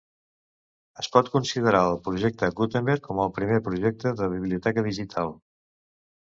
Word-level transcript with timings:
Es 1.01 1.09
pot 1.15 1.27
considerar 1.33 1.81
el 1.89 1.99
Projecte 2.07 2.49
Gutenberg 2.61 3.05
com 3.09 3.21
el 3.27 3.31
primer 3.37 3.61
projecte 3.69 4.15
de 4.23 4.31
biblioteca 4.33 4.87
digital. 4.91 5.33